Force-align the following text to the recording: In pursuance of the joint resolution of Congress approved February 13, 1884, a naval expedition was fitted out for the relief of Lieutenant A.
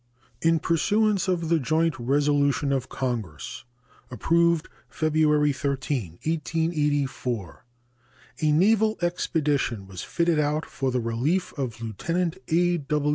In 0.41 0.57
pursuance 0.57 1.27
of 1.27 1.47
the 1.49 1.59
joint 1.59 1.99
resolution 1.99 2.73
of 2.73 2.89
Congress 2.89 3.65
approved 4.09 4.67
February 4.89 5.53
13, 5.53 6.13
1884, 6.25 7.65
a 8.41 8.51
naval 8.51 8.97
expedition 9.03 9.85
was 9.85 10.01
fitted 10.01 10.39
out 10.39 10.65
for 10.65 10.89
the 10.89 10.99
relief 11.01 11.55
of 11.55 11.79
Lieutenant 11.83 12.39
A. 12.51 12.83